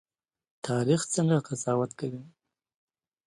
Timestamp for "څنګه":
1.13-1.37